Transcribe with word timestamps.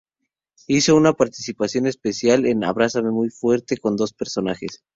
Hizo 0.65 0.95
una 0.95 1.13
participación 1.13 1.85
especial 1.85 2.47
en 2.47 2.63
"Abrázame 2.63 3.11
muy 3.11 3.29
fuerte", 3.29 3.77
con 3.77 3.95
dos 3.95 4.13
personajes. 4.13 4.81